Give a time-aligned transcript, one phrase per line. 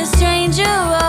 [0.00, 0.99] a stranger